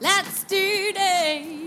let's 0.00 0.44
do 0.48 0.56
this! 0.94 1.58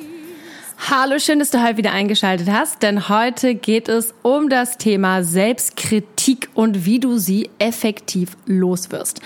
Hallo, 0.89 1.19
schön, 1.19 1.39
dass 1.39 1.51
du 1.51 1.63
heute 1.63 1.77
wieder 1.77 1.91
eingeschaltet 1.91 2.49
hast, 2.51 2.81
denn 2.81 3.07
heute 3.07 3.55
geht 3.55 3.87
es 3.87 4.13
um 4.23 4.49
das 4.49 4.77
Thema 4.77 5.23
Selbstkritik 5.23 6.49
und 6.53 6.85
wie 6.85 6.99
du 6.99 7.17
sie 7.17 7.49
effektiv 7.59 8.35
loswirst. 8.45 9.21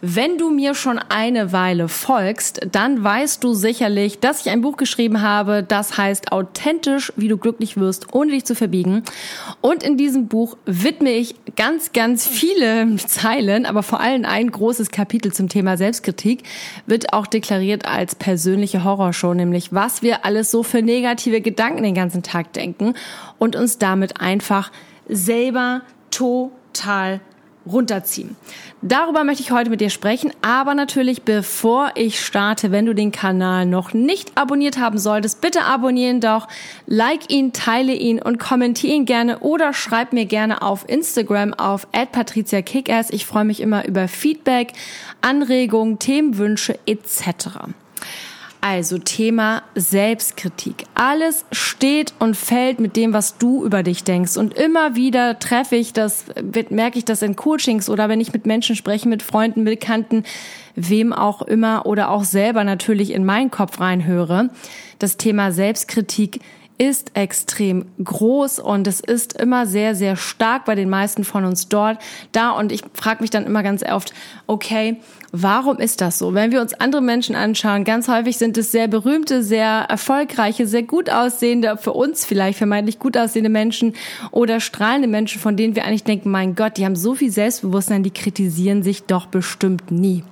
Wenn 0.00 0.38
du 0.38 0.50
mir 0.50 0.74
schon 0.74 0.98
eine 0.98 1.52
Weile 1.52 1.88
folgst, 1.88 2.60
dann 2.70 3.02
weißt 3.02 3.42
du 3.42 3.54
sicherlich, 3.54 4.18
dass 4.20 4.44
ich 4.44 4.50
ein 4.50 4.60
Buch 4.60 4.76
geschrieben 4.76 5.22
habe, 5.22 5.62
das 5.62 5.96
heißt 5.96 6.32
authentisch, 6.32 7.12
wie 7.16 7.28
du 7.28 7.38
glücklich 7.38 7.76
wirst, 7.76 8.14
ohne 8.14 8.32
dich 8.32 8.44
zu 8.44 8.54
verbiegen. 8.54 9.02
Und 9.60 9.82
in 9.82 9.96
diesem 9.96 10.28
Buch 10.28 10.56
widme 10.66 11.10
ich 11.10 11.34
ganz, 11.56 11.92
ganz 11.92 12.26
viele 12.26 12.96
Zeilen, 13.06 13.66
aber 13.66 13.82
vor 13.82 14.00
allem 14.00 14.24
ein 14.24 14.50
großes 14.50 14.90
Kapitel 14.90 15.32
zum 15.32 15.48
Thema 15.48 15.76
Selbstkritik, 15.76 16.42
wird 16.86 17.12
auch 17.12 17.26
deklariert 17.26 17.86
als 17.86 18.14
persönliche 18.14 18.84
Horrorshow, 18.84 19.34
nämlich 19.34 19.72
was 19.72 20.02
wir 20.02 20.24
alles 20.24 20.50
so 20.50 20.62
für 20.62 20.82
negative 20.82 21.40
Gedanken 21.40 21.82
den 21.82 21.94
ganzen 21.94 22.22
Tag 22.22 22.52
denken 22.52 22.94
und 23.38 23.56
uns 23.56 23.78
damit 23.78 24.20
einfach 24.20 24.70
selber 25.08 25.82
total 26.10 27.20
runterziehen. 27.66 28.36
Darüber 28.82 29.24
möchte 29.24 29.42
ich 29.42 29.50
heute 29.50 29.70
mit 29.70 29.80
dir 29.80 29.90
sprechen, 29.90 30.32
aber 30.42 30.74
natürlich 30.74 31.22
bevor 31.22 31.90
ich 31.94 32.24
starte, 32.24 32.70
wenn 32.70 32.86
du 32.86 32.94
den 32.94 33.12
Kanal 33.12 33.66
noch 33.66 33.94
nicht 33.94 34.32
abonniert 34.36 34.78
haben 34.78 34.98
solltest, 34.98 35.40
bitte 35.40 35.64
abonnieren 35.64 36.20
doch, 36.20 36.46
like 36.86 37.30
ihn, 37.30 37.52
teile 37.52 37.94
ihn 37.94 38.20
und 38.20 38.38
kommentiere 38.38 38.94
ihn 38.94 39.04
gerne 39.04 39.40
oder 39.40 39.72
schreib 39.72 40.12
mir 40.12 40.26
gerne 40.26 40.62
auf 40.62 40.88
Instagram 40.88 41.54
auf 41.54 41.88
@patriziakickass. 41.90 43.10
Ich 43.10 43.26
freue 43.26 43.44
mich 43.44 43.60
immer 43.60 43.86
über 43.86 44.08
Feedback, 44.08 44.72
Anregungen, 45.20 45.98
Themenwünsche 45.98 46.78
etc. 46.86 47.66
Also 48.68 48.98
Thema 48.98 49.62
Selbstkritik. 49.76 50.86
Alles 50.96 51.44
steht 51.52 52.14
und 52.18 52.36
fällt 52.36 52.80
mit 52.80 52.96
dem, 52.96 53.12
was 53.12 53.38
du 53.38 53.64
über 53.64 53.84
dich 53.84 54.02
denkst. 54.02 54.36
Und 54.36 54.54
immer 54.54 54.96
wieder 54.96 55.38
treffe 55.38 55.76
ich 55.76 55.92
das, 55.92 56.24
merke 56.70 56.98
ich 56.98 57.04
das 57.04 57.22
in 57.22 57.36
Coachings 57.36 57.88
oder 57.88 58.08
wenn 58.08 58.20
ich 58.20 58.32
mit 58.32 58.44
Menschen 58.44 58.74
spreche, 58.74 59.08
mit 59.08 59.22
Freunden, 59.22 59.62
Bekannten, 59.62 60.24
wem 60.74 61.12
auch 61.12 61.42
immer 61.42 61.86
oder 61.86 62.10
auch 62.10 62.24
selber 62.24 62.64
natürlich 62.64 63.12
in 63.12 63.24
meinen 63.24 63.52
Kopf 63.52 63.78
reinhöre. 63.78 64.50
Das 64.98 65.16
Thema 65.16 65.52
Selbstkritik 65.52 66.40
ist 66.78 67.12
extrem 67.14 67.86
groß 68.02 68.58
und 68.58 68.86
es 68.86 69.00
ist 69.00 69.40
immer 69.40 69.66
sehr, 69.66 69.94
sehr 69.94 70.16
stark 70.16 70.64
bei 70.64 70.74
den 70.74 70.90
meisten 70.90 71.24
von 71.24 71.44
uns 71.44 71.68
dort 71.68 71.98
da. 72.32 72.50
Und 72.50 72.72
ich 72.72 72.82
frage 72.92 73.22
mich 73.22 73.30
dann 73.30 73.46
immer 73.46 73.62
ganz 73.62 73.82
oft, 73.82 74.12
okay, 74.46 74.98
warum 75.42 75.78
ist 75.78 76.00
das 76.00 76.18
so? 76.18 76.34
Wenn 76.34 76.52
wir 76.52 76.60
uns 76.60 76.74
andere 76.74 77.02
Menschen 77.02 77.34
anschauen, 77.34 77.84
ganz 77.84 78.08
häufig 78.08 78.36
sind 78.36 78.56
es 78.58 78.72
sehr 78.72 78.88
berühmte, 78.88 79.42
sehr 79.42 79.86
erfolgreiche, 79.88 80.66
sehr 80.66 80.82
gut 80.82 81.10
aussehende, 81.10 81.76
für 81.76 81.92
uns 81.92 82.24
vielleicht 82.24 82.58
vermeintlich 82.58 82.98
gut 82.98 83.16
aussehende 83.16 83.50
Menschen 83.50 83.94
oder 84.30 84.60
strahlende 84.60 85.08
Menschen, 85.08 85.40
von 85.40 85.56
denen 85.56 85.76
wir 85.76 85.84
eigentlich 85.84 86.04
denken, 86.04 86.30
mein 86.30 86.54
Gott, 86.54 86.76
die 86.76 86.84
haben 86.84 86.96
so 86.96 87.14
viel 87.14 87.30
Selbstbewusstsein, 87.30 88.02
die 88.02 88.10
kritisieren 88.10 88.82
sich 88.82 89.04
doch 89.04 89.26
bestimmt 89.26 89.90
nie. 89.90 90.22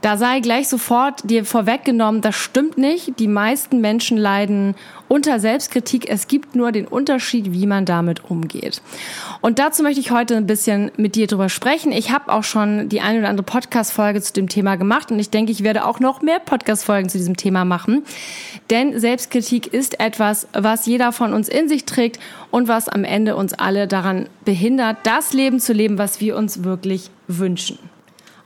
Da 0.00 0.16
sei 0.16 0.40
gleich 0.40 0.68
sofort 0.68 1.28
dir 1.28 1.44
vorweggenommen, 1.44 2.22
das 2.22 2.34
stimmt 2.34 2.78
nicht. 2.78 3.18
Die 3.18 3.28
meisten 3.28 3.80
Menschen 3.80 4.16
leiden 4.16 4.74
unter 5.08 5.40
Selbstkritik. 5.40 6.08
Es 6.08 6.28
gibt 6.28 6.54
nur 6.54 6.72
den 6.72 6.86
Unterschied, 6.86 7.52
wie 7.52 7.66
man 7.66 7.84
damit 7.84 8.30
umgeht. 8.30 8.80
Und 9.40 9.58
dazu 9.58 9.82
möchte 9.82 10.00
ich 10.00 10.10
heute 10.10 10.36
ein 10.36 10.46
bisschen 10.46 10.90
mit 10.96 11.16
dir 11.16 11.26
drüber 11.26 11.48
sprechen. 11.48 11.92
Ich 11.92 12.12
habe 12.12 12.32
auch 12.32 12.44
schon 12.44 12.88
die 12.88 13.00
eine 13.00 13.18
oder 13.18 13.28
andere 13.28 13.44
Podcast-Folge 13.44 14.22
zu 14.22 14.32
dem 14.32 14.48
Thema 14.48 14.76
gemacht 14.76 15.10
und 15.10 15.18
ich 15.18 15.30
denke, 15.30 15.52
ich 15.52 15.64
werde 15.64 15.84
auch 15.84 16.00
noch 16.00 16.22
mehr 16.22 16.38
Podcast-Folgen 16.38 17.08
zu 17.08 17.18
diesem 17.18 17.36
Thema 17.36 17.64
machen. 17.64 18.04
Denn 18.70 18.98
Selbstkritik 18.98 19.66
ist 19.66 20.00
etwas, 20.00 20.46
was 20.52 20.86
jeder 20.86 21.12
von 21.12 21.34
uns 21.34 21.48
in 21.48 21.68
sich 21.68 21.84
trägt 21.84 22.20
und 22.50 22.68
was 22.68 22.88
am 22.88 23.04
Ende 23.04 23.36
uns 23.36 23.52
alle 23.52 23.88
daran 23.88 24.28
behindert, 24.44 24.98
das 25.02 25.32
Leben 25.32 25.60
zu 25.60 25.72
leben, 25.72 25.98
was 25.98 26.20
wir 26.20 26.36
uns 26.36 26.62
wirklich 26.62 27.10
wünschen. 27.26 27.89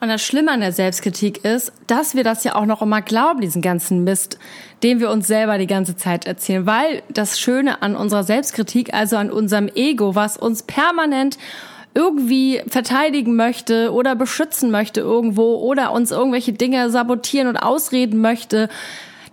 Und 0.04 0.10
das 0.10 0.22
Schlimme 0.22 0.50
an 0.50 0.60
der 0.60 0.72
Selbstkritik 0.72 1.46
ist, 1.46 1.72
dass 1.86 2.14
wir 2.14 2.24
das 2.24 2.44
ja 2.44 2.56
auch 2.56 2.66
noch 2.66 2.82
immer 2.82 3.00
glauben, 3.00 3.40
diesen 3.40 3.62
ganzen 3.62 4.04
Mist, 4.04 4.38
den 4.82 5.00
wir 5.00 5.08
uns 5.08 5.26
selber 5.26 5.56
die 5.56 5.66
ganze 5.66 5.96
Zeit 5.96 6.26
erzählen. 6.26 6.66
Weil 6.66 7.02
das 7.08 7.40
Schöne 7.40 7.80
an 7.80 7.96
unserer 7.96 8.22
Selbstkritik, 8.22 8.92
also 8.92 9.16
an 9.16 9.30
unserem 9.30 9.70
Ego, 9.74 10.14
was 10.14 10.36
uns 10.36 10.62
permanent 10.62 11.38
irgendwie 11.94 12.60
verteidigen 12.68 13.34
möchte 13.34 13.94
oder 13.94 14.14
beschützen 14.14 14.70
möchte 14.70 15.00
irgendwo 15.00 15.54
oder 15.54 15.90
uns 15.90 16.10
irgendwelche 16.10 16.52
Dinge 16.52 16.90
sabotieren 16.90 17.48
und 17.48 17.56
ausreden 17.56 18.20
möchte, 18.20 18.68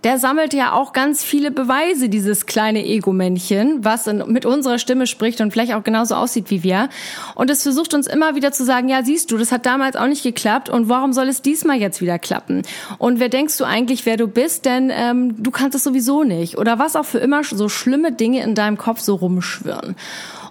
der 0.04 0.18
sammelt 0.18 0.52
ja 0.52 0.72
auch 0.72 0.92
ganz 0.92 1.22
viele 1.22 1.50
Beweise, 1.50 2.08
dieses 2.08 2.46
kleine 2.46 2.84
Ego-Männchen, 2.84 3.84
was 3.84 4.06
in, 4.06 4.24
mit 4.26 4.44
unserer 4.44 4.78
Stimme 4.78 5.06
spricht 5.06 5.40
und 5.40 5.52
vielleicht 5.52 5.74
auch 5.74 5.84
genauso 5.84 6.14
aussieht 6.16 6.50
wie 6.50 6.62
wir. 6.62 6.88
Und 7.34 7.50
es 7.50 7.62
versucht 7.62 7.94
uns 7.94 8.06
immer 8.06 8.34
wieder 8.34 8.52
zu 8.52 8.64
sagen, 8.64 8.88
ja, 8.88 9.04
siehst 9.04 9.30
du, 9.30 9.38
das 9.38 9.52
hat 9.52 9.64
damals 9.66 9.96
auch 9.96 10.06
nicht 10.06 10.22
geklappt 10.22 10.68
und 10.68 10.88
warum 10.88 11.12
soll 11.12 11.28
es 11.28 11.42
diesmal 11.42 11.78
jetzt 11.78 12.00
wieder 12.00 12.18
klappen? 12.18 12.62
Und 12.98 13.20
wer 13.20 13.28
denkst 13.28 13.56
du 13.58 13.64
eigentlich, 13.64 14.04
wer 14.06 14.16
du 14.16 14.26
bist? 14.26 14.64
Denn 14.64 14.90
ähm, 14.92 15.42
du 15.42 15.50
kannst 15.50 15.76
es 15.76 15.84
sowieso 15.84 16.24
nicht. 16.24 16.58
Oder 16.58 16.78
was 16.78 16.96
auch 16.96 17.04
für 17.04 17.18
immer 17.18 17.44
so 17.44 17.68
schlimme 17.68 18.12
Dinge 18.12 18.42
in 18.42 18.54
deinem 18.54 18.78
Kopf 18.78 19.00
so 19.00 19.14
rumschwirren. 19.14 19.96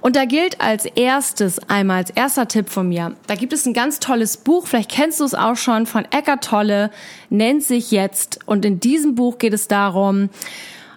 Und 0.02 0.16
da 0.16 0.26
gilt 0.26 0.60
als 0.60 0.86
erstes 0.86 1.60
einmal, 1.70 1.98
als 1.98 2.10
erster 2.10 2.48
Tipp 2.48 2.70
von 2.70 2.90
mir, 2.90 3.16
da 3.28 3.36
gibt 3.36 3.54
es 3.54 3.66
ein 3.66 3.74
ganz 3.74 4.00
tolles 4.00 4.38
Buch, 4.38 4.68
vielleicht 4.68 4.92
kennst 4.92 5.20
du 5.20 5.24
es 5.24 5.36
auch 5.36 5.56
schon, 5.56 5.86
von 5.86 6.06
Eckart 6.06 6.44
Tolle, 6.44 6.90
nennt 7.30 7.64
sich 7.64 7.92
jetzt. 7.92 8.40
Und 8.46 8.66
in 8.66 8.80
diesem 8.80 9.14
Buch 9.16 9.38
geht 9.38 9.54
es 9.54 9.68
darum, 9.68 10.30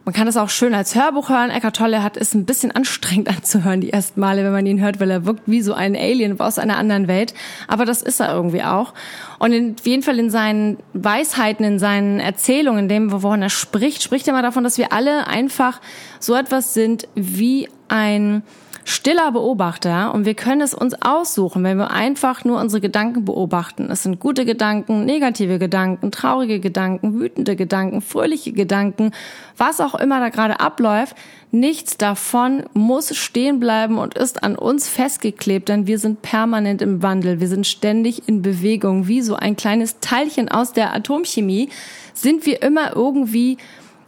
man 0.06 0.12
kann 0.12 0.26
das 0.26 0.36
auch 0.36 0.50
schön 0.50 0.74
als 0.74 0.94
Hörbuch 0.94 1.30
hören. 1.30 1.50
Eckart 1.50 1.76
Tolle 1.76 2.02
hat 2.02 2.18
ist 2.18 2.34
ein 2.34 2.44
bisschen 2.44 2.70
anstrengend 2.70 3.28
anzuhören 3.36 3.80
die 3.80 3.92
ersten 3.92 4.20
Male, 4.20 4.44
wenn 4.44 4.52
man 4.52 4.66
ihn 4.66 4.80
hört, 4.80 5.00
weil 5.00 5.10
er 5.10 5.24
wirkt 5.24 5.42
wie 5.46 5.62
so 5.62 5.72
ein 5.72 5.96
Alien 5.96 6.38
aus 6.40 6.58
einer 6.58 6.76
anderen 6.76 7.08
Welt. 7.08 7.32
Aber 7.68 7.86
das 7.86 8.02
ist 8.02 8.20
er 8.20 8.34
irgendwie 8.34 8.62
auch. 8.62 8.92
Und 9.38 9.52
in, 9.52 9.76
jeden 9.82 10.02
Fall 10.02 10.18
in 10.18 10.28
seinen 10.28 10.78
Weisheiten, 10.92 11.64
in 11.64 11.78
seinen 11.78 12.20
Erzählungen, 12.20 12.80
in 12.84 12.88
dem, 12.88 13.12
wovon 13.12 13.40
er 13.40 13.50
spricht, 13.50 14.02
spricht 14.02 14.28
er 14.28 14.34
mal 14.34 14.42
davon, 14.42 14.64
dass 14.64 14.76
wir 14.76 14.92
alle 14.92 15.26
einfach 15.26 15.80
so 16.20 16.34
etwas 16.34 16.74
sind 16.74 17.08
wie 17.14 17.68
ein 17.88 18.42
stiller 18.84 19.32
Beobachter 19.32 20.12
und 20.14 20.26
wir 20.26 20.34
können 20.34 20.60
es 20.60 20.74
uns 20.74 20.94
aussuchen, 21.00 21.64
wenn 21.64 21.78
wir 21.78 21.90
einfach 21.90 22.44
nur 22.44 22.60
unsere 22.60 22.80
Gedanken 22.80 23.24
beobachten. 23.24 23.88
Es 23.90 24.02
sind 24.02 24.20
gute 24.20 24.44
Gedanken, 24.44 25.04
negative 25.04 25.58
Gedanken, 25.58 26.10
traurige 26.10 26.60
Gedanken, 26.60 27.18
wütende 27.18 27.56
Gedanken, 27.56 28.02
fröhliche 28.02 28.52
Gedanken, 28.52 29.12
was 29.56 29.80
auch 29.80 29.94
immer 29.94 30.20
da 30.20 30.28
gerade 30.28 30.60
abläuft. 30.60 31.16
Nichts 31.50 31.96
davon 31.96 32.64
muss 32.74 33.16
stehen 33.16 33.60
bleiben 33.60 33.98
und 33.98 34.14
ist 34.14 34.42
an 34.42 34.56
uns 34.56 34.88
festgeklebt, 34.88 35.68
denn 35.68 35.86
wir 35.86 35.98
sind 35.98 36.20
permanent 36.20 36.82
im 36.82 37.02
Wandel. 37.02 37.40
Wir 37.40 37.48
sind 37.48 37.66
ständig 37.66 38.28
in 38.28 38.42
Bewegung. 38.42 39.08
Wie 39.08 39.22
so 39.22 39.36
ein 39.36 39.56
kleines 39.56 40.00
Teilchen 40.00 40.48
aus 40.48 40.72
der 40.72 40.92
Atomchemie 40.92 41.70
sind 42.12 42.44
wir 42.44 42.62
immer 42.62 42.94
irgendwie 42.94 43.58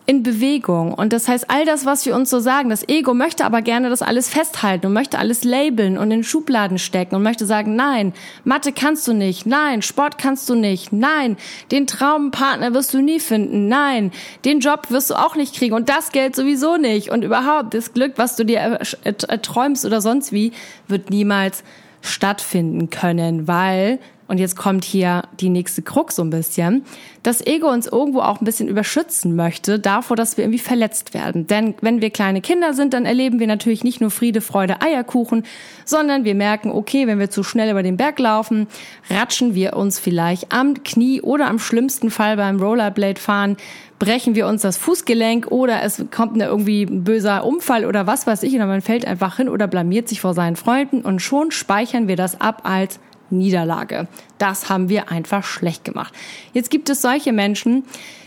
in 0.07 0.23
Bewegung. 0.23 0.95
Und 0.95 1.13
das 1.13 1.27
heißt, 1.27 1.51
all 1.51 1.65
das, 1.65 1.85
was 1.85 2.07
wir 2.07 2.15
uns 2.15 2.31
so 2.31 2.39
sagen, 2.39 2.71
das 2.71 2.89
Ego 2.89 3.13
möchte 3.13 3.45
aber 3.45 3.61
gerne 3.61 3.91
das 3.91 4.03
alles 4.03 4.29
festhalten 4.29 4.87
und 4.87 4.93
möchte 4.93 5.19
alles 5.19 5.43
labeln 5.43 5.99
und 5.99 6.11
in 6.13 6.23
Schubladen 6.23 6.79
stecken 6.79 7.17
und 7.17 7.23
möchte 7.23 7.45
sagen, 7.45 7.75
nein, 7.75 8.13
Mathe 8.45 8.73
kannst 8.73 9.09
du 9.09 9.13
nicht, 9.13 9.47
nein, 9.47 9.83
Sport 9.83 10.17
kannst 10.17 10.49
du 10.49 10.55
nicht, 10.55 10.93
nein, 10.93 11.37
den 11.73 11.89
Traumpartner 11.89 12.73
wirst 12.73 12.95
du 12.95 13.01
nie 13.03 13.19
finden, 13.19 13.67
nein, 13.69 14.13
den 14.45 14.61
Job 14.61 14.91
wirst 14.91 15.11
du 15.11 15.15
auch 15.15 15.35
nicht 15.35 15.57
kriegen 15.57 15.75
und 15.75 15.89
das 15.89 16.13
Geld 16.13 16.37
sowieso 16.37 16.77
nicht 16.77 17.11
und 17.11 17.25
überhaupt 17.25 17.75
das 17.75 17.93
Glück, 17.93 18.13
was 18.17 18.37
du 18.37 18.45
dir 18.45 18.79
erträumst 19.03 19.85
oder 19.85 20.01
sonst 20.01 20.31
wie, 20.31 20.53
wird 20.87 21.11
niemals 21.11 21.65
stattfinden 22.01 22.91
können, 22.91 23.49
weil 23.49 23.99
und 24.29 24.39
jetzt 24.39 24.57
kommt 24.57 24.85
hier 24.85 25.23
die 25.41 25.49
nächste 25.49 25.83
Krux 25.83 26.17
so 26.17 26.23
ein 26.23 26.31
bisschen, 26.31 26.85
das 27.23 27.47
Ego 27.47 27.69
uns 27.71 27.87
irgendwo 27.87 28.21
auch 28.21 28.41
ein 28.41 28.45
bisschen 28.45 28.69
überschützen 28.69 29.37
möchte 29.37 29.79
davor, 29.79 30.17
dass 30.17 30.37
wir 30.37 30.45
irgendwie 30.45 30.59
verletzt 30.59 31.15
werden. 31.15 31.47
Denn 31.47 31.75
wenn 31.81 32.01
wir 32.01 32.11
kleine 32.11 32.41
Kinder 32.41 32.75
sind, 32.75 32.93
dann 32.93 33.05
erleben 33.05 33.39
wir 33.39 33.47
natürlich 33.47 33.85
nicht 33.85 34.01
nur 34.01 34.11
Friede, 34.11 34.41
Freude, 34.41 34.81
Eierkuchen, 34.83 35.45
sondern 35.85 36.25
wir 36.25 36.35
merken, 36.35 36.71
okay, 36.71 37.07
wenn 37.07 37.19
wir 37.19 37.31
zu 37.31 37.43
schnell 37.43 37.71
über 37.71 37.83
den 37.83 37.97
Berg 37.97 38.19
laufen, 38.19 38.67
ratschen 39.11 39.55
wir 39.55 39.77
uns 39.77 39.99
vielleicht 39.99 40.53
am 40.53 40.83
Knie 40.83 41.21
oder 41.21 41.47
am 41.47 41.59
schlimmsten 41.59 42.11
Fall 42.11 42.37
beim 42.37 42.61
Rollerblade 42.61 43.21
fahren, 43.21 43.57
brechen 43.99 44.35
wir 44.35 44.47
uns 44.47 44.63
das 44.63 44.77
Fußgelenk 44.77 45.47
oder 45.51 45.83
es 45.83 46.05
kommt 46.11 46.35
eine 46.35 46.45
irgendwie 46.45 46.83
ein 46.83 47.05
böser 47.05 47.45
Unfall 47.45 47.87
oder 47.87 48.07
was 48.07 48.27
weiß 48.27 48.43
ich 48.43 48.55
oder 48.55 48.67
man 48.67 48.83
fällt 48.83 49.07
einfach 49.07 49.37
hin 49.37 49.49
oder 49.49 49.69
blamiert 49.69 50.09
sich 50.09 50.21
vor 50.21 50.35
seinen 50.35 50.57
Freunden 50.57 51.01
und 51.03 51.21
schon 51.21 51.51
speichern 51.51 52.09
wir 52.09 52.17
das 52.17 52.41
ab 52.41 52.63
als 52.65 52.99
Niederlage. 53.31 54.09
Das 54.39 54.69
haben 54.69 54.89
wir 54.89 55.11
einfach 55.11 55.45
schlecht 55.45 55.85
gemacht. 55.85 56.15
Jetzt 56.53 56.71
gibt 56.71 56.89
es 56.91 57.03
solche 57.03 57.33
Menschen, 57.33 57.85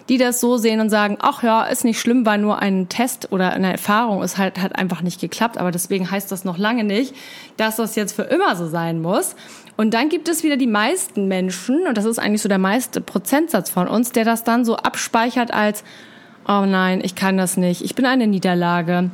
die 0.10 0.18
das 0.18 0.42
so 0.42 0.58
sehen 0.58 0.82
und 0.82 0.90
sagen, 0.90 1.18
ach 1.22 1.44
ja, 1.44 1.64
ist 1.64 1.86
nicht 1.86 2.00
schlimm, 2.00 2.26
war 2.26 2.38
nur 2.38 2.60
ein 2.60 2.90
Test 2.90 3.32
oder 3.32 3.54
eine 3.54 3.72
Erfahrung, 3.72 4.24
es 4.24 4.38
halt, 4.40 4.60
hat 4.60 4.76
einfach 4.76 5.02
nicht 5.02 5.22
geklappt, 5.22 5.60
aber 5.60 5.70
deswegen 5.72 6.10
heißt 6.10 6.32
das 6.32 6.44
noch 6.44 6.58
lange 6.58 6.84
nicht, 6.84 7.14
dass 7.58 7.76
das 7.76 7.96
jetzt 7.96 8.14
für 8.14 8.24
immer 8.24 8.56
so 8.56 8.68
sein 8.68 9.02
muss. 9.02 9.36
Und 9.78 9.94
dann 9.94 10.10
gibt 10.10 10.28
es 10.28 10.44
wieder 10.44 10.58
die 10.58 10.68
meisten 10.68 11.28
Menschen, 11.28 11.88
und 11.88 11.96
das 11.96 12.06
ist 12.06 12.18
eigentlich 12.18 12.42
so 12.42 12.50
der 12.50 12.58
meiste 12.58 13.02
Prozentsatz 13.02 13.70
von 13.70 13.88
uns, 13.88 14.12
der 14.12 14.26
das 14.26 14.44
dann 14.44 14.66
so 14.66 14.78
abspeichert 14.78 15.54
als, 15.54 15.84
oh 16.48 16.66
nein, 16.66 17.02
ich 17.04 17.14
kann 17.14 17.38
das 17.38 17.56
nicht, 17.56 17.84
ich 17.84 17.94
bin 17.94 18.06
eine 18.06 18.26
Niederlage, 18.26 19.12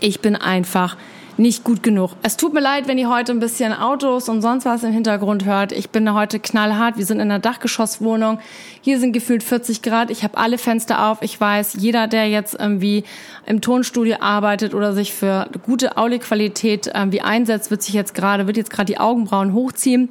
ich 0.00 0.20
bin 0.20 0.36
einfach 0.36 0.98
nicht 1.38 1.64
gut 1.64 1.82
genug. 1.82 2.12
Es 2.22 2.36
tut 2.36 2.54
mir 2.54 2.60
leid, 2.60 2.88
wenn 2.88 2.98
ihr 2.98 3.08
heute 3.08 3.32
ein 3.32 3.40
bisschen 3.40 3.72
Autos 3.72 4.28
und 4.28 4.42
sonst 4.42 4.64
was 4.64 4.82
im 4.84 4.92
Hintergrund 4.92 5.44
hört. 5.44 5.72
Ich 5.72 5.90
bin 5.90 6.12
heute 6.14 6.40
knallhart. 6.40 6.96
Wir 6.96 7.04
sind 7.04 7.18
in 7.18 7.30
einer 7.30 7.38
Dachgeschosswohnung. 7.38 8.38
Hier 8.80 8.98
sind 8.98 9.12
gefühlt 9.12 9.42
40 9.42 9.82
Grad. 9.82 10.10
Ich 10.10 10.24
habe 10.24 10.38
alle 10.38 10.58
Fenster 10.58 11.06
auf. 11.06 11.22
Ich 11.22 11.40
weiß, 11.40 11.74
jeder, 11.78 12.06
der 12.06 12.28
jetzt 12.28 12.54
irgendwie 12.58 13.04
im 13.44 13.60
Tonstudio 13.60 14.16
arbeitet 14.20 14.74
oder 14.74 14.92
sich 14.92 15.12
für 15.12 15.48
gute 15.64 15.96
Audioqualität 15.96 16.90
irgendwie 16.94 17.20
einsetzt, 17.20 17.70
wird 17.70 17.82
sich 17.82 17.94
jetzt 17.94 18.14
gerade, 18.14 18.46
wird 18.46 18.56
jetzt 18.56 18.70
gerade 18.70 18.86
die 18.86 18.98
Augenbrauen 18.98 19.52
hochziehen. 19.52 20.10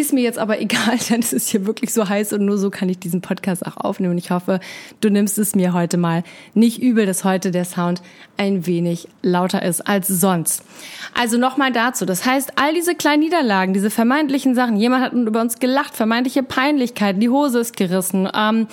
Ist 0.00 0.14
mir 0.14 0.22
jetzt 0.22 0.38
aber 0.38 0.58
egal, 0.62 0.96
denn 1.10 1.20
es 1.20 1.34
ist 1.34 1.50
hier 1.50 1.66
wirklich 1.66 1.92
so 1.92 2.08
heiß 2.08 2.32
und 2.32 2.46
nur 2.46 2.56
so 2.56 2.70
kann 2.70 2.88
ich 2.88 2.98
diesen 2.98 3.20
Podcast 3.20 3.66
auch 3.66 3.76
aufnehmen. 3.76 4.12
Und 4.12 4.18
ich 4.18 4.30
hoffe, 4.30 4.58
du 5.02 5.10
nimmst 5.10 5.38
es 5.38 5.54
mir 5.54 5.74
heute 5.74 5.98
mal 5.98 6.24
nicht 6.54 6.80
übel, 6.80 7.04
dass 7.04 7.22
heute 7.22 7.50
der 7.50 7.66
Sound 7.66 8.00
ein 8.38 8.64
wenig 8.66 9.08
lauter 9.20 9.62
ist 9.62 9.86
als 9.86 10.08
sonst. 10.08 10.62
Also 11.14 11.36
nochmal 11.36 11.70
dazu. 11.70 12.06
Das 12.06 12.24
heißt, 12.24 12.52
all 12.56 12.72
diese 12.72 12.94
kleinen 12.94 13.20
Niederlagen, 13.24 13.74
diese 13.74 13.90
vermeintlichen 13.90 14.54
Sachen, 14.54 14.78
jemand 14.78 15.04
hat 15.04 15.12
über 15.12 15.42
uns 15.42 15.58
gelacht, 15.58 15.94
vermeintliche 15.94 16.42
Peinlichkeiten, 16.42 17.20
die 17.20 17.28
Hose 17.28 17.58
ist 17.60 17.76
gerissen, 17.76 18.26
ähm, 18.34 18.68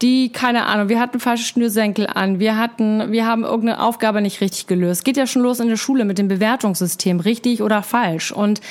die, 0.00 0.32
keine 0.32 0.64
Ahnung, 0.64 0.88
wir 0.88 0.98
hatten 0.98 1.20
falsche 1.20 1.44
Schnürsenkel 1.44 2.06
an, 2.06 2.38
wir 2.38 2.56
hatten, 2.56 3.12
wir 3.12 3.26
haben 3.26 3.44
irgendeine 3.44 3.82
Aufgabe 3.82 4.22
nicht 4.22 4.40
richtig 4.40 4.66
gelöst. 4.66 5.04
Geht 5.04 5.18
ja 5.18 5.26
schon 5.26 5.42
los 5.42 5.60
in 5.60 5.68
der 5.68 5.76
Schule 5.76 6.06
mit 6.06 6.16
dem 6.16 6.28
Bewertungssystem, 6.28 7.20
richtig 7.20 7.60
oder 7.60 7.82
falsch. 7.82 8.32
Und 8.32 8.62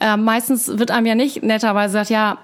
äh, 0.00 0.16
meistens 0.16 0.66
wird 0.66 0.90
einem 0.90 1.06
ja 1.06 1.14
nicht 1.14 1.44
netterweise 1.52 1.92
sagt, 1.92 2.10
ja, 2.10 2.38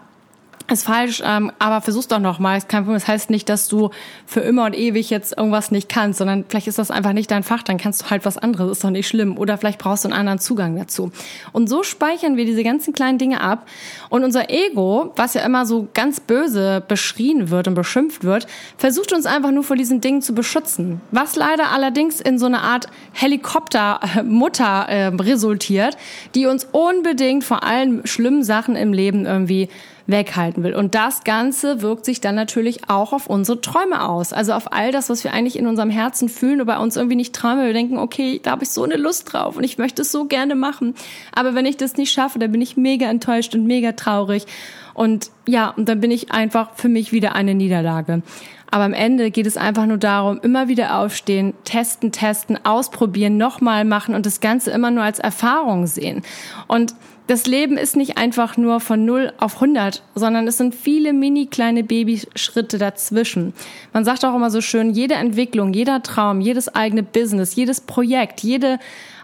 ist 0.70 0.84
falsch, 0.84 1.22
ähm, 1.24 1.50
aber 1.58 1.80
versuch's 1.80 2.08
doch 2.08 2.18
noch 2.18 2.38
mal. 2.38 2.60
Das 2.60 3.08
heißt 3.08 3.30
nicht, 3.30 3.48
dass 3.48 3.68
du 3.68 3.90
für 4.26 4.40
immer 4.40 4.66
und 4.66 4.76
ewig 4.76 5.08
jetzt 5.08 5.36
irgendwas 5.36 5.70
nicht 5.70 5.88
kannst, 5.88 6.18
sondern 6.18 6.44
vielleicht 6.46 6.66
ist 6.66 6.78
das 6.78 6.90
einfach 6.90 7.14
nicht 7.14 7.30
dein 7.30 7.42
Fach, 7.42 7.62
dann 7.62 7.78
kannst 7.78 8.02
du 8.02 8.10
halt 8.10 8.26
was 8.26 8.36
anderes, 8.36 8.72
ist 8.72 8.84
doch 8.84 8.90
nicht 8.90 9.08
schlimm. 9.08 9.38
Oder 9.38 9.56
vielleicht 9.56 9.78
brauchst 9.78 10.04
du 10.04 10.08
einen 10.08 10.18
anderen 10.18 10.38
Zugang 10.38 10.76
dazu. 10.76 11.10
Und 11.52 11.68
so 11.68 11.82
speichern 11.82 12.36
wir 12.36 12.44
diese 12.44 12.62
ganzen 12.64 12.92
kleinen 12.92 13.18
Dinge 13.18 13.40
ab. 13.40 13.66
Und 14.10 14.24
unser 14.24 14.50
Ego, 14.50 15.12
was 15.16 15.34
ja 15.34 15.42
immer 15.42 15.64
so 15.64 15.88
ganz 15.94 16.20
böse 16.20 16.82
beschrien 16.86 17.48
wird 17.48 17.66
und 17.66 17.74
beschimpft 17.74 18.24
wird, 18.24 18.46
versucht 18.76 19.12
uns 19.12 19.24
einfach 19.24 19.52
nur 19.52 19.64
vor 19.64 19.76
diesen 19.76 20.02
Dingen 20.02 20.20
zu 20.20 20.34
beschützen. 20.34 21.00
Was 21.10 21.34
leider 21.34 21.70
allerdings 21.70 22.20
in 22.20 22.38
so 22.38 22.46
eine 22.46 22.60
Art 22.60 22.88
Helikoptermutter 23.12 24.86
äh, 24.88 25.06
resultiert, 25.06 25.96
die 26.34 26.46
uns 26.46 26.68
unbedingt 26.72 27.44
vor 27.44 27.62
allen 27.62 28.06
schlimmen 28.06 28.42
Sachen 28.42 28.76
im 28.76 28.92
Leben 28.92 29.24
irgendwie 29.24 29.70
weghalten 30.08 30.64
will. 30.64 30.74
Und 30.74 30.94
das 30.94 31.22
Ganze 31.22 31.82
wirkt 31.82 32.06
sich 32.06 32.20
dann 32.20 32.34
natürlich 32.34 32.88
auch 32.88 33.12
auf 33.12 33.26
unsere 33.28 33.60
Träume 33.60 34.08
aus. 34.08 34.32
Also 34.32 34.54
auf 34.54 34.72
all 34.72 34.90
das, 34.90 35.10
was 35.10 35.22
wir 35.22 35.32
eigentlich 35.32 35.58
in 35.58 35.66
unserem 35.66 35.90
Herzen 35.90 36.28
fühlen 36.28 36.60
und 36.60 36.66
bei 36.66 36.78
uns 36.78 36.96
irgendwie 36.96 37.16
nicht 37.16 37.34
träumen. 37.34 37.64
Wir 37.64 37.74
denken, 37.74 37.98
okay, 37.98 38.40
da 38.42 38.52
habe 38.52 38.64
ich 38.64 38.70
so 38.70 38.82
eine 38.82 38.96
Lust 38.96 39.32
drauf 39.32 39.56
und 39.56 39.64
ich 39.64 39.76
möchte 39.76 40.02
es 40.02 40.10
so 40.10 40.24
gerne 40.24 40.54
machen. 40.54 40.94
Aber 41.32 41.54
wenn 41.54 41.66
ich 41.66 41.76
das 41.76 41.96
nicht 41.96 42.10
schaffe, 42.10 42.38
dann 42.38 42.50
bin 42.50 42.62
ich 42.62 42.76
mega 42.76 43.06
enttäuscht 43.06 43.54
und 43.54 43.66
mega 43.66 43.92
traurig. 43.92 44.46
Und 44.94 45.30
ja, 45.46 45.68
und 45.76 45.88
dann 45.88 46.00
bin 46.00 46.10
ich 46.10 46.32
einfach 46.32 46.70
für 46.74 46.88
mich 46.88 47.12
wieder 47.12 47.34
eine 47.34 47.54
Niederlage. 47.54 48.22
Aber 48.70 48.84
am 48.84 48.92
Ende 48.92 49.30
geht 49.30 49.46
es 49.46 49.56
einfach 49.56 49.86
nur 49.86 49.98
darum, 49.98 50.40
immer 50.42 50.68
wieder 50.68 50.98
aufstehen, 50.98 51.54
testen, 51.64 52.12
testen, 52.12 52.58
ausprobieren, 52.64 53.36
nochmal 53.36 53.84
machen 53.84 54.14
und 54.14 54.26
das 54.26 54.40
Ganze 54.40 54.70
immer 54.70 54.90
nur 54.90 55.02
als 55.02 55.18
Erfahrung 55.18 55.86
sehen. 55.86 56.22
Und 56.66 56.94
das 57.28 57.46
Leben 57.46 57.76
ist 57.76 57.94
nicht 57.94 58.16
einfach 58.16 58.56
nur 58.56 58.80
von 58.80 59.04
0 59.04 59.34
auf 59.36 59.56
100, 59.56 60.02
sondern 60.14 60.46
es 60.46 60.56
sind 60.56 60.74
viele 60.74 61.12
mini 61.12 61.46
kleine 61.46 61.84
Babyschritte 61.84 62.78
dazwischen. 62.78 63.52
Man 63.92 64.04
sagt 64.06 64.24
auch 64.24 64.34
immer 64.34 64.50
so 64.50 64.62
schön, 64.62 64.90
jede 64.90 65.14
Entwicklung, 65.14 65.74
jeder 65.74 66.02
Traum, 66.02 66.40
jedes 66.40 66.74
eigene 66.74 67.02
Business, 67.02 67.54
jedes 67.54 67.82
Projekt, 67.82 68.40
jede 68.40 68.78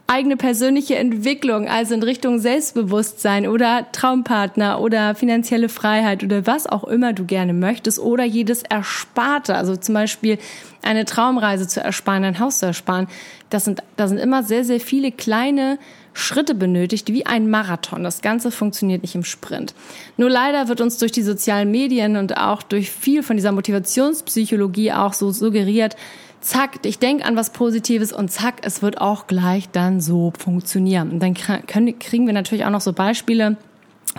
eigene 0.06 0.36
persönliche 0.36 0.96
Entwicklung, 0.96 1.66
also 1.66 1.94
in 1.94 2.02
Richtung 2.02 2.38
Selbstbewusstsein 2.38 3.48
oder 3.48 3.86
Traumpartner 3.92 4.80
oder 4.80 5.14
finanzielle 5.14 5.70
Freiheit 5.70 6.22
oder 6.22 6.46
was 6.46 6.66
auch 6.66 6.84
immer 6.84 7.14
du 7.14 7.24
gerne 7.24 7.54
möchtest 7.54 7.98
oder 7.98 8.24
jedes 8.24 8.62
Ersparte, 8.62 9.54
also 9.54 9.76
zum 9.76 9.94
Beispiel 9.94 10.38
eine 10.82 11.06
Traumreise 11.06 11.66
zu 11.66 11.80
ersparen, 11.80 12.24
ein 12.24 12.38
Haus 12.38 12.58
zu 12.58 12.66
ersparen. 12.66 13.08
Das 13.48 13.64
sind, 13.64 13.82
da 13.96 14.06
sind 14.06 14.18
immer 14.18 14.42
sehr, 14.42 14.64
sehr 14.64 14.80
viele 14.80 15.10
kleine 15.10 15.78
Schritte 16.12 16.54
benötigt, 16.54 17.12
wie 17.12 17.24
ein 17.24 17.48
Marathon. 17.48 18.04
Das 18.04 18.20
Ganze 18.20 18.50
funktioniert 18.50 19.02
nicht 19.02 19.14
im 19.14 19.24
Sprint. 19.24 19.74
Nur 20.16 20.30
leider 20.30 20.68
wird 20.68 20.80
uns 20.80 20.98
durch 20.98 21.12
die 21.12 21.22
sozialen 21.22 21.70
Medien 21.70 22.16
und 22.16 22.36
auch 22.36 22.62
durch 22.62 22.90
viel 22.90 23.22
von 23.22 23.36
dieser 23.36 23.52
Motivationspsychologie 23.52 24.92
auch 24.92 25.14
so 25.14 25.32
suggeriert, 25.32 25.96
zack, 26.44 26.81
ich 26.85 26.99
denke 26.99 27.25
an 27.25 27.37
was 27.37 27.50
Positives 27.50 28.12
und 28.12 28.31
zack, 28.31 28.56
es 28.62 28.82
wird 28.82 29.00
auch 29.00 29.26
gleich 29.26 29.70
dann 29.70 30.00
so 30.00 30.32
funktionieren. 30.38 31.11
Und 31.11 31.20
dann 31.20 31.35
kriegen 31.35 32.26
wir 32.26 32.32
natürlich 32.32 32.64
auch 32.64 32.70
noch 32.70 32.81
so 32.81 32.93
Beispiele 32.93 33.56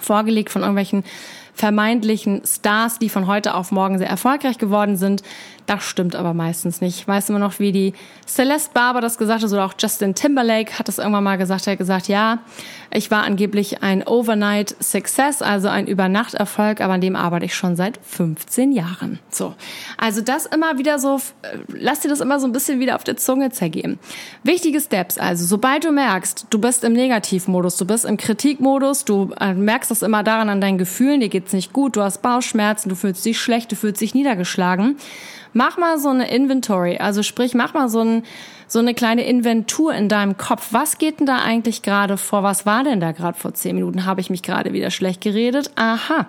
vorgelegt 0.01 0.49
von 0.49 0.61
irgendwelchen 0.61 1.03
vermeintlichen 1.55 2.41
Stars, 2.45 2.99
die 2.99 3.09
von 3.09 3.27
heute 3.27 3.55
auf 3.55 3.71
morgen 3.71 3.97
sehr 3.97 4.09
erfolgreich 4.09 4.57
geworden 4.57 4.97
sind. 4.97 5.23
Das 5.65 5.83
stimmt 5.83 6.15
aber 6.15 6.33
meistens 6.33 6.81
nicht. 6.81 6.99
Ich 6.99 7.07
weiß 7.07 7.29
immer 7.29 7.39
noch, 7.39 7.59
wie 7.59 7.71
die 7.71 7.93
Celeste 8.27 8.71
Barber 8.73 9.01
das 9.01 9.17
gesagt 9.17 9.41
hat, 9.41 9.51
oder 9.51 9.65
auch 9.65 9.73
Justin 9.79 10.13
Timberlake 10.13 10.77
hat 10.77 10.87
das 10.87 10.99
irgendwann 10.99 11.23
mal 11.23 11.37
gesagt. 11.37 11.65
Er 11.65 11.71
hat 11.71 11.79
gesagt, 11.79 12.07
ja, 12.07 12.39
ich 12.91 13.09
war 13.09 13.23
angeblich 13.23 13.81
ein 13.81 14.05
Overnight 14.05 14.75
Success, 14.79 15.41
also 15.41 15.67
ein 15.67 15.87
Übernachterfolg, 15.87 16.81
aber 16.81 16.93
an 16.93 17.01
dem 17.01 17.15
arbeite 17.15 17.45
ich 17.45 17.55
schon 17.55 17.75
seit 17.75 17.99
15 18.03 18.73
Jahren. 18.73 19.19
So. 19.29 19.55
Also 19.97 20.21
das 20.21 20.45
immer 20.45 20.77
wieder 20.77 20.99
so, 20.99 21.19
lass 21.67 22.01
dir 22.01 22.09
das 22.09 22.19
immer 22.19 22.39
so 22.39 22.45
ein 22.45 22.51
bisschen 22.51 22.79
wieder 22.79 22.95
auf 22.95 23.03
der 23.03 23.17
Zunge 23.17 23.49
zergehen. 23.49 23.97
Wichtige 24.43 24.79
Steps, 24.79 25.17
also 25.17 25.45
sobald 25.45 25.83
du 25.83 25.91
merkst, 25.91 26.47
du 26.49 26.59
bist 26.59 26.83
im 26.83 26.93
Negativmodus, 26.93 27.77
du 27.77 27.85
bist 27.85 28.05
im 28.05 28.17
Kritikmodus, 28.17 29.05
du 29.05 29.31
äh, 29.39 29.53
merkst 29.53 29.89
das 29.89 30.03
immer 30.03 30.21
daran 30.21 30.49
an 30.49 30.61
deinen 30.61 30.77
Gefühlen, 30.77 31.19
dir 31.19 31.29
geht's 31.45 31.53
nicht 31.53 31.73
gut, 31.73 31.95
du 31.95 32.01
hast 32.01 32.23
Bauchschmerzen, 32.23 32.89
du 32.89 32.95
fühlst 32.95 33.23
dich 33.23 33.39
schlecht, 33.39 33.71
du 33.71 33.75
fühlst 33.75 34.01
dich 34.01 34.15
niedergeschlagen, 34.15 34.97
mach 35.53 35.77
mal 35.77 35.99
so 35.99 36.09
eine 36.09 36.31
Inventory, 36.31 36.97
also 36.97 37.21
sprich, 37.21 37.53
mach 37.53 37.75
mal 37.75 37.87
so, 37.87 38.01
ein, 38.01 38.23
so 38.67 38.79
eine 38.79 38.95
kleine 38.95 39.25
Inventur 39.25 39.93
in 39.93 40.09
deinem 40.09 40.37
Kopf. 40.37 40.69
Was 40.71 40.97
geht 40.97 41.19
denn 41.19 41.27
da 41.27 41.37
eigentlich 41.37 41.83
gerade 41.83 42.17
vor? 42.17 42.41
Was 42.41 42.65
war 42.65 42.83
denn 42.83 42.99
da 42.99 43.11
gerade 43.11 43.37
vor 43.37 43.53
zehn 43.53 43.75
Minuten? 43.75 44.05
Habe 44.05 44.21
ich 44.21 44.31
mich 44.31 44.41
gerade 44.41 44.73
wieder 44.73 44.89
schlecht 44.89 45.21
geredet? 45.21 45.69
Aha, 45.75 46.27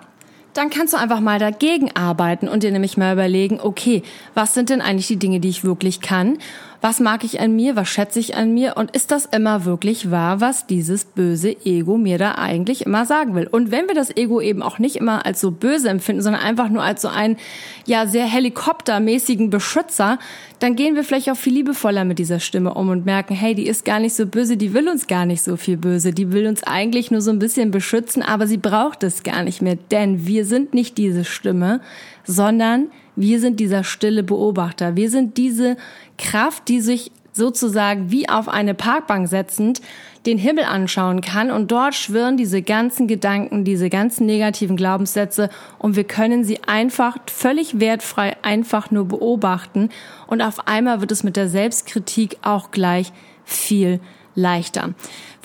dann 0.53 0.69
kannst 0.69 0.93
du 0.93 0.97
einfach 0.97 1.19
mal 1.19 1.39
dagegen 1.39 1.95
arbeiten 1.95 2.47
und 2.47 2.61
dir 2.61 2.71
nämlich 2.71 2.95
mal 2.95 3.13
überlegen, 3.13 3.59
okay, 3.59 4.03
was 4.35 4.53
sind 4.53 4.69
denn 4.69 4.81
eigentlich 4.81 5.07
die 5.07 5.17
Dinge, 5.17 5.39
die 5.39 5.49
ich 5.49 5.63
wirklich 5.63 5.99
kann 5.99 6.37
was 6.81 6.99
mag 6.99 7.23
ich 7.23 7.39
an 7.39 7.55
mir, 7.55 7.75
was 7.75 7.87
schätze 7.87 8.19
ich 8.19 8.35
an 8.35 8.53
mir? 8.53 8.77
Und 8.77 8.95
ist 8.95 9.11
das 9.11 9.25
immer 9.25 9.65
wirklich 9.65 10.11
wahr, 10.11 10.41
was 10.41 10.67
dieses 10.67 11.05
böse 11.05 11.55
Ego 11.65 11.97
mir 11.97 12.17
da 12.17 12.33
eigentlich 12.35 12.85
immer 12.85 13.05
sagen 13.05 13.35
will. 13.35 13.47
Und 13.47 13.71
wenn 13.71 13.87
wir 13.87 13.95
das 13.95 14.15
Ego 14.15 14.41
eben 14.41 14.61
auch 14.61 14.77
nicht 14.77 14.95
immer 14.95 15.25
als 15.25 15.41
so 15.41 15.51
böse 15.51 15.89
empfinden, 15.89 16.21
sondern 16.21 16.41
einfach 16.41 16.69
nur 16.69 16.83
als 16.83 17.01
so 17.01 17.07
einen, 17.07 17.37
ja, 17.85 18.05
sehr 18.05 18.25
helikoptermäßigen 18.25 19.49
Beschützer, 19.49 20.19
dann 20.59 20.75
gehen 20.75 20.95
wir 20.95 21.03
vielleicht 21.03 21.29
auch 21.29 21.37
viel 21.37 21.53
liebevoller 21.53 22.03
mit 22.03 22.19
dieser 22.19 22.39
Stimme 22.39 22.73
um 22.73 22.89
und 22.89 23.05
merken, 23.05 23.35
hey, 23.35 23.55
die 23.55 23.67
ist 23.67 23.85
gar 23.85 23.99
nicht 23.99 24.15
so 24.15 24.25
böse, 24.25 24.57
die 24.57 24.73
will 24.73 24.87
uns 24.87 25.07
gar 25.07 25.25
nicht 25.25 25.41
so 25.41 25.57
viel 25.57 25.77
böse, 25.77 26.13
die 26.13 26.31
will 26.31 26.47
uns 26.47 26.63
eigentlich 26.63 27.11
nur 27.11 27.21
so 27.21 27.31
ein 27.31 27.39
bisschen 27.39 27.71
beschützen, 27.71 28.21
aber 28.21 28.47
sie 28.47 28.57
braucht 28.57 29.03
es 29.03 29.23
gar 29.23 29.43
nicht 29.43 29.61
mehr, 29.61 29.77
denn 29.91 30.25
wir 30.27 30.45
sind 30.45 30.73
nicht 30.73 30.97
diese 30.97 31.25
Stimme, 31.25 31.81
sondern 32.23 32.87
wir 33.17 33.39
sind 33.39 33.59
dieser 33.59 33.83
stille 33.83 34.23
Beobachter. 34.23 34.95
Wir 34.95 35.09
sind 35.09 35.37
diese 35.37 35.75
Kraft, 36.17 36.67
die 36.69 36.79
sich 36.79 37.11
sozusagen 37.33 38.11
wie 38.11 38.29
auf 38.29 38.47
eine 38.47 38.73
Parkbank 38.73 39.27
setzend 39.27 39.81
den 40.25 40.37
Himmel 40.37 40.65
anschauen 40.65 41.21
kann 41.21 41.51
und 41.51 41.71
dort 41.71 41.95
schwirren 41.95 42.35
diese 42.35 42.61
ganzen 42.61 43.07
Gedanken, 43.07 43.63
diese 43.63 43.89
ganzen 43.89 44.25
negativen 44.25 44.75
Glaubenssätze 44.75 45.49
und 45.79 45.95
wir 45.95 46.03
können 46.03 46.43
sie 46.43 46.63
einfach 46.63 47.17
völlig 47.27 47.79
wertfrei 47.79 48.35
einfach 48.41 48.91
nur 48.91 49.05
beobachten 49.05 49.89
und 50.25 50.41
auf 50.41 50.67
einmal 50.67 50.99
wird 50.99 51.11
es 51.11 51.23
mit 51.23 51.37
der 51.37 51.47
Selbstkritik 51.47 52.37
auch 52.41 52.71
gleich 52.71 53.13
viel 53.45 53.99
leichter. 54.35 54.93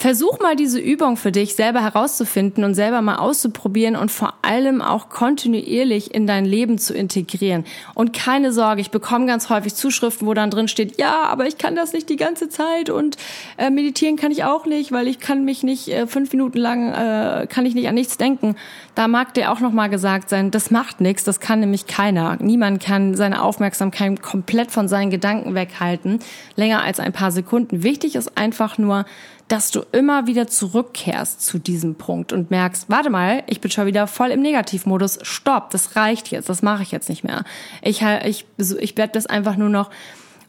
Versuch 0.02 0.40
mal 0.40 0.56
diese 0.56 0.80
Übung 0.80 1.16
für 1.16 1.30
dich 1.30 1.54
selber 1.54 1.80
herauszufinden 1.80 2.64
und 2.64 2.74
selber 2.74 3.02
mal 3.02 3.18
auszuprobieren 3.18 3.94
und 3.94 4.10
vor 4.10 4.34
allem 4.42 4.82
auch 4.82 5.10
kontinuierlich 5.10 6.12
in 6.12 6.26
dein 6.26 6.44
Leben 6.44 6.76
zu 6.76 6.92
integrieren. 6.92 7.64
Und 7.94 8.12
keine 8.12 8.52
Sorge, 8.52 8.80
ich 8.80 8.90
bekomme 8.90 9.26
ganz 9.26 9.48
häufig 9.48 9.76
Zuschriften, 9.76 10.26
wo 10.26 10.34
dann 10.34 10.50
drin 10.50 10.66
steht, 10.66 10.98
ja, 10.98 11.26
aber 11.26 11.46
ich 11.46 11.56
kann 11.56 11.76
das 11.76 11.92
nicht 11.92 12.08
die 12.08 12.16
ganze 12.16 12.48
Zeit 12.48 12.90
und 12.90 13.16
äh, 13.58 13.70
meditieren 13.70 14.16
kann 14.16 14.32
ich 14.32 14.42
auch 14.42 14.66
nicht, 14.66 14.90
weil 14.90 15.06
ich 15.06 15.20
kann 15.20 15.44
mich 15.44 15.62
nicht 15.62 15.86
äh, 15.86 16.08
fünf 16.08 16.32
Minuten 16.32 16.58
lang, 16.58 16.92
äh, 16.92 17.46
kann 17.46 17.64
ich 17.64 17.76
nicht 17.76 17.86
an 17.86 17.94
nichts 17.94 18.16
denken. 18.16 18.56
Da 18.96 19.06
mag 19.06 19.34
dir 19.34 19.52
auch 19.52 19.60
nochmal 19.60 19.88
gesagt 19.88 20.30
sein, 20.30 20.50
das 20.50 20.72
macht 20.72 21.00
nichts, 21.00 21.22
das 21.22 21.38
kann 21.38 21.60
nämlich 21.60 21.86
keiner. 21.86 22.38
Niemand 22.40 22.82
kann 22.82 23.14
seine 23.14 23.40
Aufmerksamkeit 23.40 24.20
komplett 24.20 24.72
von 24.72 24.88
seinen 24.88 25.10
Gedanken 25.10 25.54
weghalten, 25.54 26.18
länger 26.56 26.82
als 26.82 26.98
ein 26.98 27.12
paar 27.12 27.30
Sekunden. 27.30 27.84
Wichtig 27.84 28.16
ist 28.16 28.36
einfach 28.36 28.78
nur, 28.78 29.04
dass 29.52 29.70
du 29.70 29.84
immer 29.92 30.26
wieder 30.26 30.46
zurückkehrst 30.46 31.42
zu 31.44 31.58
diesem 31.58 31.94
Punkt 31.96 32.32
und 32.32 32.50
merkst, 32.50 32.88
warte 32.88 33.10
mal, 33.10 33.42
ich 33.46 33.60
bin 33.60 33.70
schon 33.70 33.84
wieder 33.84 34.06
voll 34.06 34.30
im 34.30 34.40
Negativmodus. 34.40 35.18
Stopp, 35.20 35.68
das 35.68 35.94
reicht 35.94 36.30
jetzt, 36.30 36.48
das 36.48 36.62
mache 36.62 36.82
ich 36.82 36.90
jetzt 36.90 37.10
nicht 37.10 37.22
mehr. 37.22 37.44
Ich, 37.82 38.00
ich, 38.00 38.46
ich 38.56 38.96
werde 38.96 39.12
das 39.12 39.26
einfach 39.26 39.58
nur 39.58 39.68
noch 39.68 39.90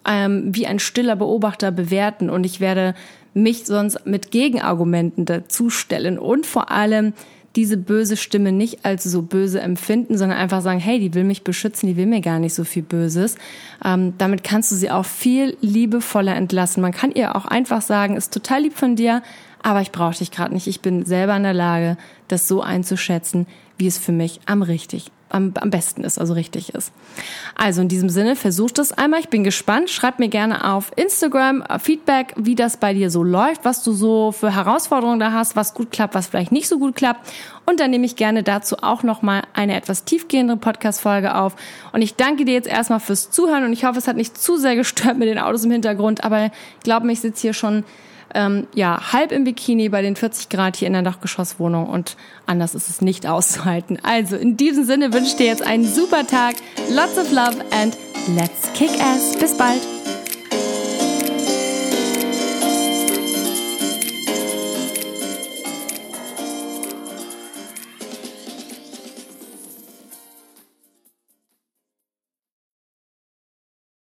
ähm, 0.07 0.55
wie 0.55 0.67
ein 0.67 0.79
stiller 0.79 1.17
Beobachter 1.17 1.69
bewerten 1.71 2.29
und 2.29 2.45
ich 2.45 2.61
werde 2.61 2.95
mich 3.33 3.65
sonst 3.65 4.05
mit 4.05 4.31
Gegenargumenten 4.31 5.25
dazustellen 5.25 6.17
und 6.17 6.45
vor 6.45 6.71
allem 6.71 7.11
diese 7.55 7.77
böse 7.77 8.17
Stimme 8.17 8.51
nicht 8.51 8.83
als 8.83 9.03
so 9.03 9.21
böse 9.21 9.61
empfinden, 9.61 10.17
sondern 10.17 10.39
einfach 10.39 10.61
sagen, 10.61 10.79
hey, 10.79 10.99
die 10.99 11.13
will 11.13 11.23
mich 11.23 11.43
beschützen, 11.43 11.87
die 11.87 11.97
will 11.97 12.07
mir 12.07 12.21
gar 12.21 12.39
nicht 12.39 12.55
so 12.55 12.63
viel 12.63 12.81
Böses. 12.81 13.35
Ähm, 13.85 14.13
damit 14.17 14.43
kannst 14.43 14.71
du 14.71 14.75
sie 14.75 14.89
auch 14.89 15.05
viel 15.05 15.55
liebevoller 15.61 16.35
entlassen. 16.35 16.81
Man 16.81 16.91
kann 16.91 17.11
ihr 17.11 17.35
auch 17.35 17.45
einfach 17.45 17.81
sagen, 17.81 18.17
ist 18.17 18.33
total 18.33 18.63
lieb 18.63 18.73
von 18.73 18.95
dir, 18.95 19.21
aber 19.61 19.81
ich 19.81 19.91
brauche 19.91 20.17
dich 20.17 20.31
gerade 20.31 20.53
nicht. 20.53 20.67
Ich 20.67 20.81
bin 20.81 21.05
selber 21.05 21.37
in 21.37 21.43
der 21.43 21.53
Lage, 21.53 21.97
das 22.27 22.47
so 22.47 22.61
einzuschätzen, 22.61 23.45
wie 23.77 23.87
es 23.87 23.97
für 23.97 24.11
mich 24.11 24.39
am 24.45 24.61
richtig 24.61 25.11
am, 25.33 25.53
am 25.59 25.69
besten 25.69 26.03
ist, 26.03 26.19
also 26.19 26.33
richtig 26.33 26.73
ist. 26.73 26.93
Also 27.55 27.81
in 27.81 27.87
diesem 27.87 28.09
Sinne, 28.09 28.35
versucht 28.35 28.77
das 28.77 28.91
einmal. 28.91 29.19
Ich 29.19 29.29
bin 29.29 29.43
gespannt. 29.43 29.89
Schreib 29.89 30.19
mir 30.19 30.29
gerne 30.29 30.71
auf 30.73 30.91
Instagram 30.95 31.61
äh, 31.63 31.79
Feedback, 31.79 32.33
wie 32.37 32.55
das 32.55 32.77
bei 32.77 32.93
dir 32.93 33.09
so 33.09 33.23
läuft, 33.23 33.65
was 33.65 33.83
du 33.83 33.91
so 33.91 34.31
für 34.31 34.55
Herausforderungen 34.55 35.19
da 35.19 35.31
hast, 35.31 35.55
was 35.55 35.73
gut 35.73 35.91
klappt, 35.91 36.13
was 36.13 36.27
vielleicht 36.27 36.51
nicht 36.51 36.67
so 36.67 36.77
gut 36.77 36.95
klappt. 36.95 37.31
Und 37.65 37.79
dann 37.79 37.91
nehme 37.91 38.05
ich 38.05 38.15
gerne 38.15 38.43
dazu 38.43 38.77
auch 38.81 39.03
nochmal 39.03 39.43
eine 39.53 39.75
etwas 39.75 40.03
tiefgehendere 40.03 40.57
Podcast-Folge 40.57 41.35
auf. 41.35 41.55
Und 41.91 42.01
ich 42.01 42.15
danke 42.15 42.45
dir 42.45 42.53
jetzt 42.53 42.67
erstmal 42.67 42.99
fürs 42.99 43.31
Zuhören 43.31 43.65
und 43.65 43.73
ich 43.73 43.85
hoffe, 43.85 43.97
es 43.97 44.07
hat 44.07 44.17
nicht 44.17 44.37
zu 44.37 44.57
sehr 44.57 44.75
gestört 44.75 45.17
mit 45.17 45.27
den 45.27 45.39
Autos 45.39 45.65
im 45.65 45.71
Hintergrund, 45.71 46.23
aber 46.23 46.51
glaub 46.83 47.03
mir, 47.03 47.13
ich 47.13 47.21
sitze 47.21 47.41
hier 47.41 47.53
schon 47.53 47.83
ähm, 48.33 48.67
ja, 48.73 49.13
halb 49.13 49.31
im 49.31 49.43
Bikini 49.43 49.89
bei 49.89 50.01
den 50.01 50.15
40 50.15 50.49
Grad 50.49 50.75
hier 50.75 50.87
in 50.87 50.93
der 50.93 51.01
Dachgeschosswohnung 51.01 51.87
und 51.87 52.15
anders 52.45 52.75
ist 52.75 52.89
es 52.89 53.01
nicht 53.01 53.27
auszuhalten. 53.27 53.99
Also 54.03 54.35
in 54.35 54.57
diesem 54.57 54.85
Sinne 54.85 55.13
wünsche 55.13 55.29
ich 55.29 55.35
dir 55.35 55.47
jetzt 55.47 55.65
einen 55.65 55.85
super 55.85 56.25
Tag, 56.25 56.55
lots 56.89 57.17
of 57.17 57.31
love 57.31 57.63
and 57.71 57.97
let's 58.35 58.71
kick 58.73 58.91
ass. 59.01 59.37
Bis 59.37 59.57
bald. 59.57 59.92